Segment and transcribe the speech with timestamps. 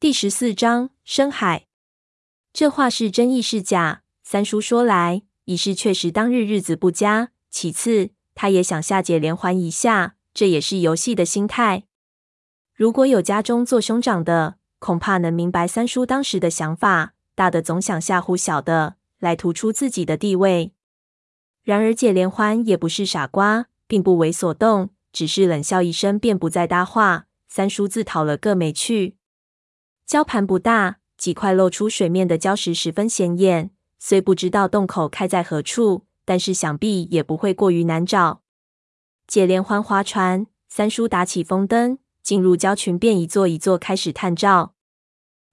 [0.00, 1.66] 第十四章深海。
[2.54, 4.00] 这话是真亦是假？
[4.22, 11.84] 三叔说来，一是确实当日日子不佳，其次他也想下解连环一下，这也是游戏的心态。
[12.74, 20.72] 如果有家中做兄长的，恐怕能明白三叔当时的想法，大的总想吓唬小的，来突出自己的地位。
[21.62, 27.26] 然而解连环也不是傻瓜，并不为所动，只是冷笑一声，便不再搭话。
[27.46, 29.16] 三叔自讨了个没趣。
[30.10, 33.70] 礁盘不大，几块露出水面的礁石十分显眼。
[34.00, 38.42] 虽不知道洞口开在何处，但是想必也不会过于难找。
[39.28, 44.74] 解连环划船，三叔打起风灯，进入礁群，便一座一座开始探照。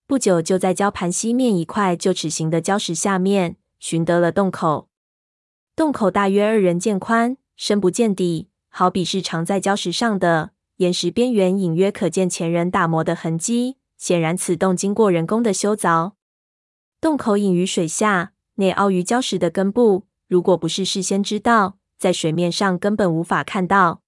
[0.07, 4.89] 不久，就在礁盘西面一块旧齿形的礁石下面，寻得了洞口。
[5.75, 10.53] 洞口大约二人见宽，深不见底，好比是藏在礁石上的。
[10.77, 16.13] 岩石边缘隐约可见前人打磨的痕迹，显然此洞经过人工的修凿。
[17.01, 18.33] 洞口隐于水下。
[18.59, 24.01] 内凹于礁石的根部，如果不是事先知道，在水面上根本无法看到。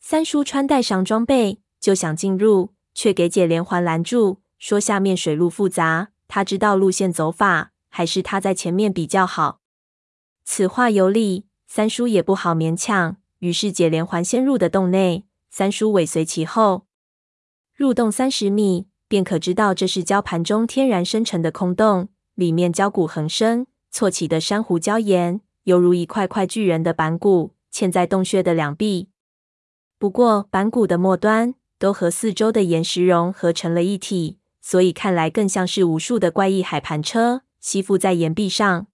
[0.00, 9.60] 三叔穿戴上装备，就想进入，却给解连环拦住，说下面水路复杂，他知道路线走法，还是他在前面比较好。
[10.46, 13.18] 此话有理，三叔也不好勉强。
[13.40, 16.86] 于是解连环先入的洞内，三叔尾随其后。
[17.74, 22.08] 入洞三十米，便可知道这是礁盘中天然生成的空洞。
[22.34, 29.08] 里面礁骨横生，错起的珊瑚礁岩犹如一块块巨人的板骨，嵌在洞穴的两壁。
[29.98, 38.86] 不过板骨的末端都和四周的岩石融合成了一体，所以看来更像是无数的怪异海盘车吸附在岩壁上。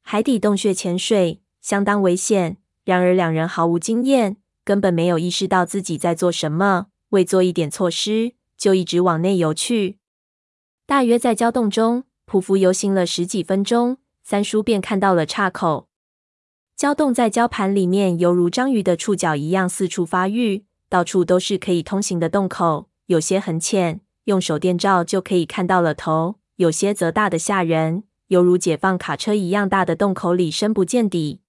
[0.00, 9.98] 海底洞穴潜水相当危险，然而两人毫无经验，根本没有意识到自己在做什么，未做一点措施，就一直往内游去。
[10.86, 12.04] 大约在礁洞中。
[12.26, 15.88] 匍匐游行了十几分钟，三叔便看到了岔口。
[16.76, 22.88] 礁洞在礁盘里面，犹如章鱼的触角一样四处发育，到处都是可以通行的洞口。
[23.06, 31.42] 有些很浅，用手电照就可以看到了头；有些则大得吓人，犹如解放卡车一样大的洞口里深不见底。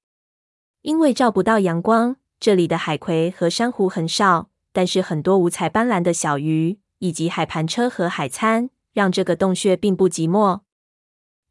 [0.81, 10.61] 因为照不到阳光，这里的海葵和珊瑚很少，但是很多五彩斑斓的小鱼以及海盘车和海参，让这个洞穴并不寂寞。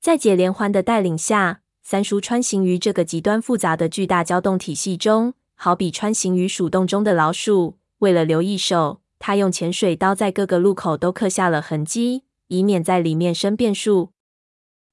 [0.01, 7.79] 在解连环的带领下，三叔穿行于这个极端复杂的巨大礁洞体系中，好比穿行于鼠洞中的老鼠。
[7.99, 14.13] 为了留一手，他用潜水刀在各个路口都刻下了痕迹，以免在里面生变数。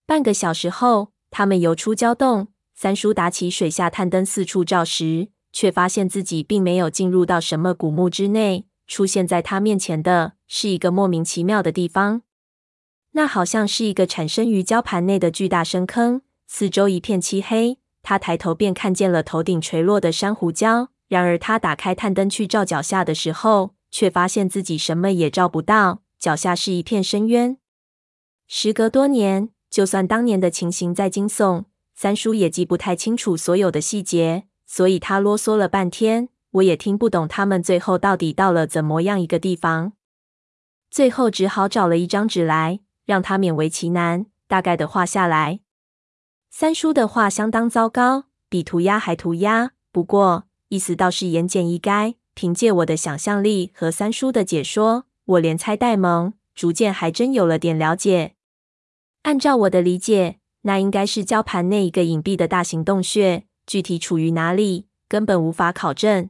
[0.06, 2.48] 半个小时后，他们游出礁洞。
[2.74, 8.66] 三叔打起水下探灯四处照时，却发现自己并没有进入到什么古墓之内。
[8.92, 12.24] 出现在他面前的是一个莫名其妙的地方。
[13.12, 17.80] 那好像是一个产生于礁盘内的巨大深坑，四周一片漆黑。
[18.04, 20.90] 他抬头便看见了头顶垂落的珊瑚礁。
[21.08, 27.58] 然而他打开探灯去照脚下的时候，却发现自己什么也照不到，脚下是一片深渊。
[28.46, 31.64] 时隔多年，就算当年的情形再惊悚，
[31.96, 39.94] 三叔也记不太清楚所有的细节，所以他啰嗦了半天，我也听不懂他们最后到底到了怎么样一个地方。
[40.90, 42.80] 最后只好找了一张纸来。
[43.04, 45.60] 让他勉为其难，大概的画下来。
[46.50, 49.72] 三叔的画相当糟糕，比涂鸦还涂鸦。
[49.92, 52.16] 不过意思倒是言简意赅。
[52.34, 58.36] 凭借我的想象力和三叔的解说，我连猜带蒙，逐渐还真有了点了解。
[59.24, 66.30] 按照我的理解，那应该是礁盘内一个隐蔽的大型洞穴，具体处于哪里，根本无法考证。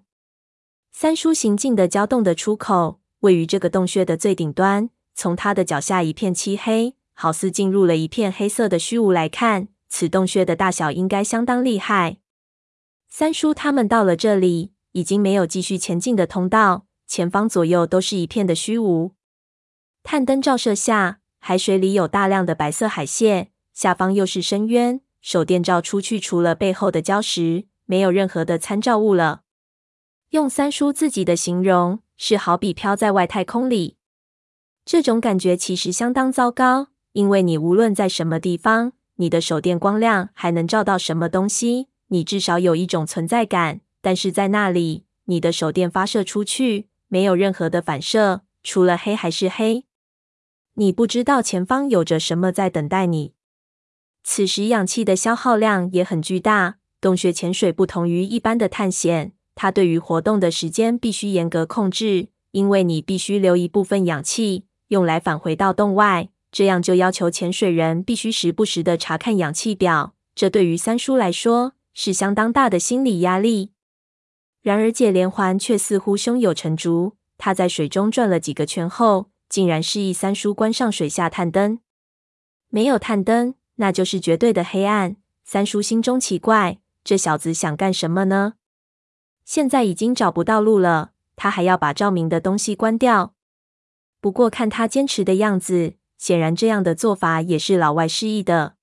[0.92, 4.90] 三叔行进的礁洞的出口，位于这个洞穴的最顶端。
[5.14, 12.18] 从他的脚下一片漆黑，好似进入了一片黑色的虚无来看，此洞穴的大小应该相当厉害。
[13.10, 19.12] 三叔他们到了这里，已经没有继续前进的通道，前方左右都是一片的虚无。
[20.04, 25.02] 探灯照射下，海水里有大量的白色海蟹，下方又是深渊。
[25.22, 29.42] 手电照出去，除了背后的礁石，没有任何的参照物了。
[30.32, 33.98] 用三叔自己的形容，是好比飘在外太空里。
[34.86, 43.82] 这种感觉其实相当糟糕，因为你无论在什么地方，你的手电光亮还能照到什么东西，你至少有一种存在感。
[44.00, 49.84] 但是在那里，你的手电发射出去，没有任何的反射，除了黑还是黑。
[50.76, 53.34] 你不知道前方有着什么在等待你。
[54.24, 56.78] 此时氧气的消耗量也很巨大。
[57.02, 64.66] 洞穴潜水不同于一般的探险，它对于活动的时间必须严格控制，因为你必须留一部分氧气。
[64.88, 66.30] 用来返回到洞外。
[66.52, 73.70] 这样就要求潜水人必须时不时的查看氧气表，这对于三叔来说是相当大的心理压力。
[74.64, 81.78] 然而解连环却似乎胸有成竹，他在水中转了几个圈后，竟然示意三叔关上水下探灯。
[82.70, 85.18] 没有探灯，那就是绝对的黑暗。
[85.44, 88.54] 三叔心中奇怪，这小子想干什么呢？
[89.46, 93.34] 现在已经找不到路了，他还要把照明的东西关掉。
[94.20, 95.96] 不过看他坚持的样子。
[96.18, 98.76] 显然，这样的做法也是老外示意的。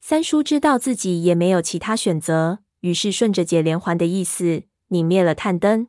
[0.00, 5.86] 三叔知道自己也没有其他选择，于是顺着解连环的意思，拧灭了探灯。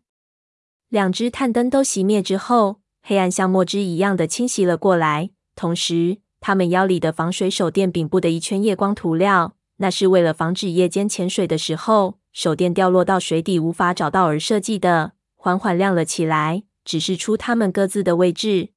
[0.88, 5.32] 两只探灯都熄灭之后，黑暗像墨汁一样的侵袭了过来。
[5.56, 18.70] 同时，他们腰里的防水手电柄部的一圈夜光涂料，那是为了防止夜间潜水的时候手电掉落到水底无法找到而设计的，缓缓亮了起来，指示出他们各自的位置。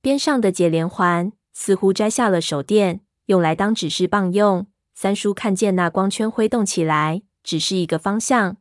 [0.00, 4.66] 边上的解连环似乎摘下了手电，用来当指示棒用。
[4.94, 8.56] 三叔看见那光圈挥动起来，只是一个方向。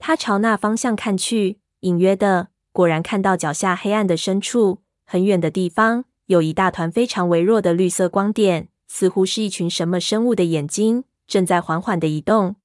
[0.00, 12.56] 他朝那方向看去，隐约的，果然看到脚下黑暗的深处，很远的地方有一大团非常微弱的绿色光点，似乎是一群什么生物的眼睛，正在缓缓的移动。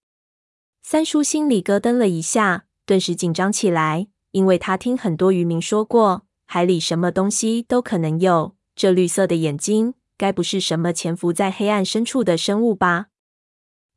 [0.88, 6.28] 三叔心里咯噔了一下，顿时紧张起来，因为他听很多渔民说过。
[6.46, 13.08] 海里什么东西都可能有，这绿色的眼睛该不是什么潜伏在黑暗深处的生物吧？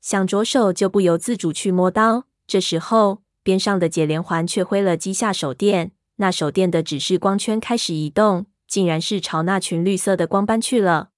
[0.01, 2.25] 想着手就不由自主去摸刀。
[2.47, 11.11] 这时候，边上的解连环却挥了几下手电，那手电的指示光圈开始移动，竟然是朝那群绿色的光斑去了。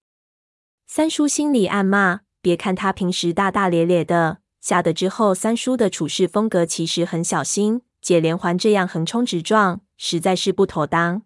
[0.88, 7.82] 三叔心里暗骂：别看他平时大大咧咧的，吓得之后，三叔的处事风格其实很小心。
[8.00, 11.22] 解连环这样横冲直撞，实在是不妥当。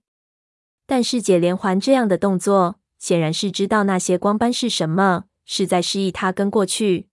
[0.87, 7.09] 但是解连环这样的动作，显然是知道那些光斑是什么，是在示意他跟过去。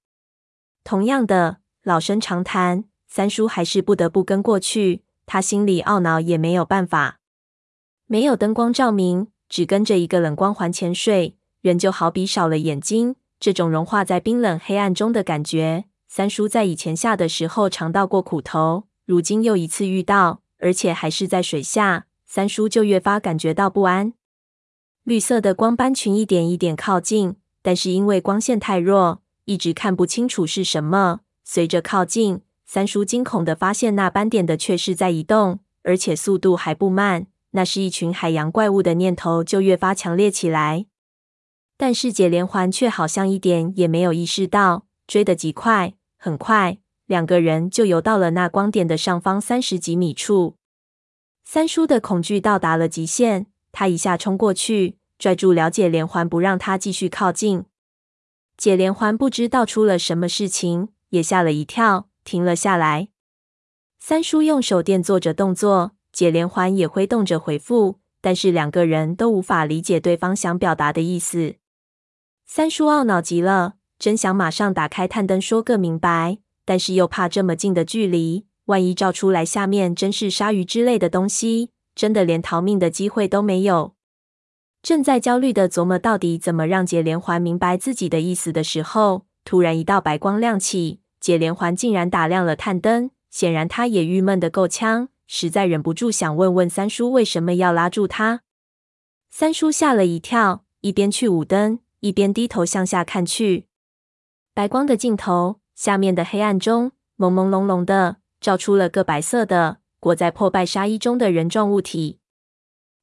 [0.83, 5.03] 同样的，老生常谈，三叔还是不得不跟过去。
[5.27, 7.19] 他心里懊恼，也没有办法。
[8.07, 13.15] 没有灯光照明，只跟着一个冷光环潜水，人就好比少了眼睛。
[13.39, 18.83] 这种融化在冰冷黑暗中的感觉，三叔在以前下的时候尝到过苦头。
[19.05, 24.11] 如今又一次遇到，而且还是在水下，三叔就越发感觉到不安。
[25.05, 31.21] 绿色的光斑群一点一点靠近，但是因为光线太弱，一直看不清楚是什么。
[31.45, 37.27] 随着靠近，三叔惊恐的发现那斑点的确是在移动，而且速度还不慢。
[37.51, 40.87] 那是一群海洋怪物的念头就越发强烈起来。
[41.77, 45.93] 但是解连环却好像一点也没有意识到，追得极快，
[46.23, 46.77] 很快。
[47.07, 50.55] 两个人就游到了那光点的上方三十几米处。
[51.43, 57.65] 三叔的恐惧到达了极限，他一下冲过去，拽住了解连环，不让他继续靠近。
[58.55, 63.07] 解连环不知道出了什么事情，也吓了一跳，停了下来。
[63.99, 71.55] 三叔用手电做着动作，解连环也挥动着回复，但是两个人都无法理解对方想表达的意思。
[72.45, 76.39] 三叔懊恼极了，真想马上打开探灯说个明白。
[76.65, 83.93] 但是又怕这么近的距离，万一照出来下面真是鲨鱼之类的东西，真的连逃命的机会都没有。
[84.81, 93.11] 正在焦虑的琢磨到底怎么让解连环明白自己的意思的时候，突然一道白光亮起，解连环竟然打亮了探灯。
[93.29, 98.41] 显然他也郁闷的够呛，实在忍不住想问问三叔为什么要拉住他。
[99.29, 103.67] 三叔吓了一跳，一边去捂灯，一边低头向下看去，
[104.53, 105.59] 白光的尽头。
[105.73, 112.19] 下面的黑暗中，朦朦胧胧的照出了个白色的裹在破败纱衣中的人状物体。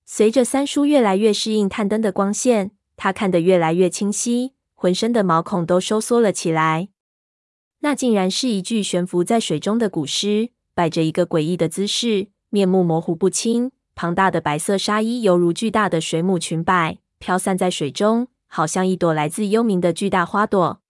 [0.05, 6.91] 随着三叔越来越适应探灯的光线，他看得越来越清晰，浑身的毛孔都收缩了起来。
[7.81, 13.73] 那竟然是一具悬浮在水中的古尸，摆着一个诡异的姿势，面目模糊不清。
[13.97, 20.81] 庞大的白色纱衣犹如巨大的水母裙摆，飘散在水中，好像一朵来自幽冥的巨大花朵。